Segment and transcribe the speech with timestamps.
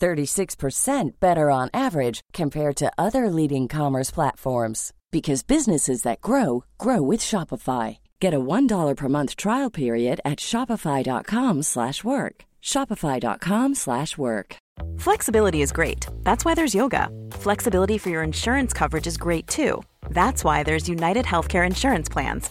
[0.00, 7.02] 36% better on average compared to other leading commerce platforms because businesses that grow grow
[7.02, 7.98] with Shopify.
[8.20, 12.44] Get a $1 per month trial period at shopify.com/work.
[12.62, 14.56] shopify.com/work.
[14.98, 16.06] Flexibility is great.
[16.22, 17.08] That's why there's yoga.
[17.32, 19.82] Flexibility for your insurance coverage is great too.
[20.10, 22.50] That's why there's United Healthcare Insurance Plans.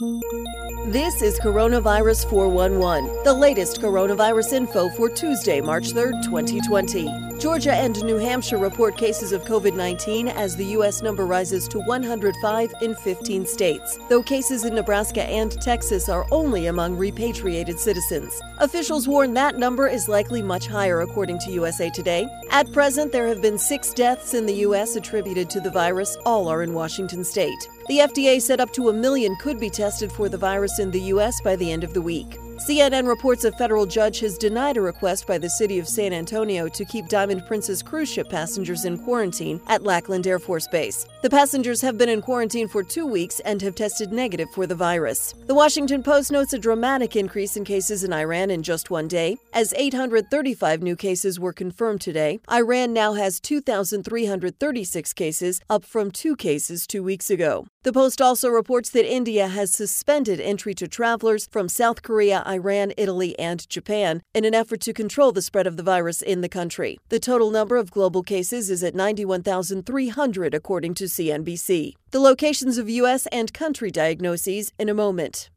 [0.00, 7.27] This is Coronavirus 411, the latest coronavirus info for Tuesday, March 3rd, 2020.
[7.38, 11.02] Georgia and New Hampshire report cases of COVID 19 as the U.S.
[11.02, 16.66] number rises to 105 in 15 states, though cases in Nebraska and Texas are only
[16.66, 18.40] among repatriated citizens.
[18.58, 22.26] Officials warn that number is likely much higher, according to USA Today.
[22.50, 24.96] At present, there have been six deaths in the U.S.
[24.96, 27.68] attributed to the virus, all are in Washington state.
[27.86, 31.02] The FDA said up to a million could be tested for the virus in the
[31.02, 31.40] U.S.
[31.40, 32.36] by the end of the week.
[32.58, 36.66] CNN reports a federal judge has denied a request by the city of San Antonio
[36.66, 41.06] to keep Diamond Princess cruise ship passengers in quarantine at Lackland Air Force Base.
[41.22, 44.74] The passengers have been in quarantine for two weeks and have tested negative for the
[44.74, 45.34] virus.
[45.46, 49.36] The Washington Post notes a dramatic increase in cases in Iran in just one day,
[49.52, 52.40] as 835 new cases were confirmed today.
[52.50, 57.66] Iran now has 2,336 cases, up from two cases two weeks ago.
[57.84, 62.92] The Post also reports that India has suspended entry to travelers from South Korea, Iran,
[62.96, 66.48] Italy, and Japan in an effort to control the spread of the virus in the
[66.48, 66.98] country.
[67.08, 71.94] The total number of global cases is at 91,300, according to CNBC.
[72.10, 73.26] The locations of U.S.
[73.26, 75.50] and country diagnoses in a moment.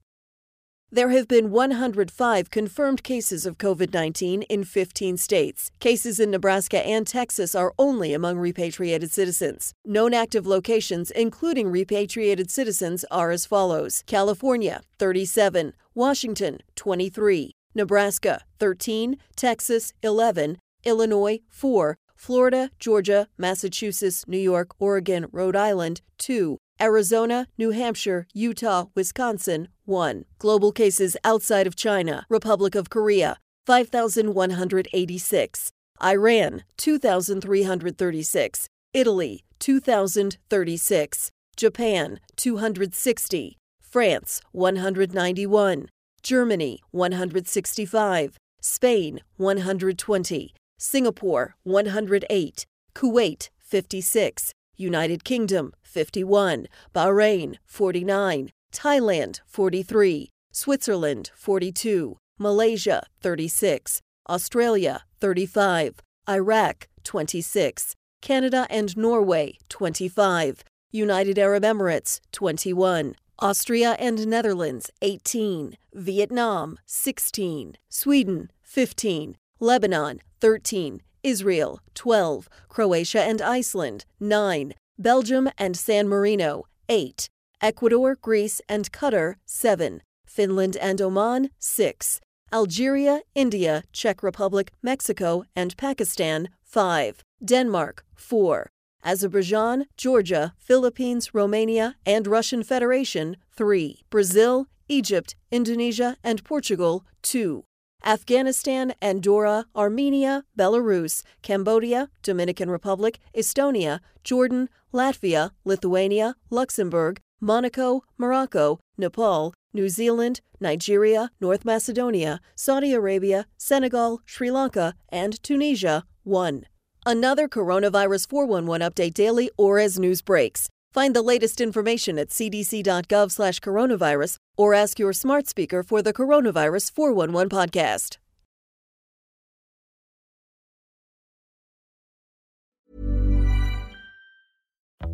[0.94, 5.72] There have been 105 confirmed cases of COVID 19 in 15 states.
[5.80, 9.74] Cases in Nebraska and Texas are only among repatriated citizens.
[9.86, 14.04] Known active locations, including repatriated citizens, are as follows.
[14.06, 24.72] California, 37, Washington, 23, Nebraska, 13, Texas, 11, Illinois, 4, Florida, Georgia, Massachusetts, New York,
[24.78, 30.26] Oregon, Rhode Island, 2, Arizona, New Hampshire, Utah, Wisconsin, 1.
[30.40, 33.38] Global cases outside of China, Republic of Korea,
[33.68, 35.72] 5,186.
[36.04, 38.68] Iran, 2,336.
[38.94, 41.32] Italy, 2,036.
[41.56, 43.58] Japan, 260.
[43.80, 45.88] France, 191.
[46.24, 48.38] Germany, 165.
[48.60, 50.56] Spain, 120.
[50.80, 52.66] Singapore, 108.
[52.96, 54.54] Kuwait, 56.
[54.82, 56.68] United Kingdom, 51.
[56.94, 58.50] Bahrain, 49.
[58.74, 60.30] Thailand, 43.
[60.52, 62.18] Switzerland, 42.
[62.40, 64.02] Malaysia, 36.
[64.28, 66.00] Australia, 35.
[66.28, 67.96] Iraq, 26.
[68.22, 70.64] Canada and Norway, 25.
[70.92, 73.16] United Arab Emirates, 21.
[73.40, 75.78] Austria and Netherlands, 18.
[75.94, 77.78] Vietnam, 16.
[77.90, 79.38] Sweden, 15.
[79.60, 81.02] Lebanon, 13.
[81.24, 82.50] Israel, 12.
[82.68, 84.74] Croatia and Iceland, 9.
[84.98, 87.28] Belgium and San Marino, 8.
[87.62, 90.02] Ecuador, Greece, and Qatar, 7.
[90.26, 92.22] Finland and Oman, 6.
[92.54, 97.24] Algeria, India, Czech Republic, Mexico, and Pakistan, 5.
[97.44, 98.70] Denmark, 4.
[99.04, 104.04] Azerbaijan, Georgia, Philippines, Romania, and Russian Federation, 3.
[104.10, 107.64] Brazil, Egypt, Indonesia, and Portugal, 2.
[108.04, 119.54] Afghanistan, Andorra, Armenia, Belarus, Cambodia, Dominican Republic, Estonia, Jordan, Latvia, Lithuania, Luxembourg, Monaco, Morocco, Nepal,
[119.74, 126.66] New Zealand, Nigeria, North Macedonia, Saudi Arabia, Senegal, Sri Lanka, and Tunisia 1.
[127.06, 130.70] Another Coronavirus 411 update daily or as news breaks.
[130.92, 137.50] Find the latest information at cdc.gov/coronavirus or ask your smart speaker for the Coronavirus 411
[137.50, 138.18] podcast.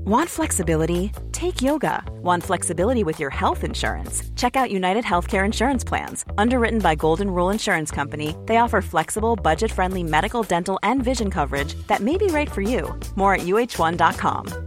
[0.07, 1.11] Want flexibility?
[1.33, 2.01] Take yoga.
[2.21, 4.23] Want flexibility with your health insurance?
[4.37, 6.23] Check out United Healthcare Insurance Plans.
[6.37, 11.29] Underwritten by Golden Rule Insurance Company, they offer flexible, budget friendly medical, dental, and vision
[11.29, 12.97] coverage that may be right for you.
[13.17, 14.66] More at uh1.com.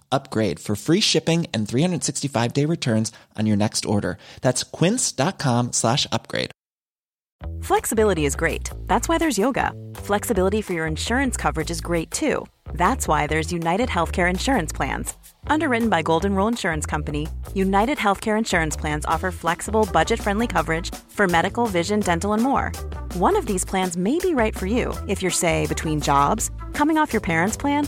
[0.11, 4.17] upgrade for free shipping and 365-day returns on your next order.
[4.41, 6.51] That's quince.com slash upgrade.
[7.61, 8.69] Flexibility is great.
[8.87, 9.73] That's why there's yoga.
[9.95, 12.45] Flexibility for your insurance coverage is great too.
[12.73, 15.13] That's why there's United Healthcare Insurance Plans.
[15.47, 20.93] Underwritten by Golden Rule Insurance Company, United Healthcare Insurance Plans offer flexible, budget friendly coverage
[21.09, 22.71] for medical, vision, dental, and more.
[23.13, 26.97] One of these plans may be right for you if you're, say, between jobs, coming
[26.97, 27.87] off your parents' plan,